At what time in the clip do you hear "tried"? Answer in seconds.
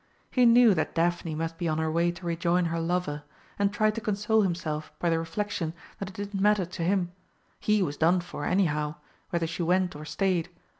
3.71-3.93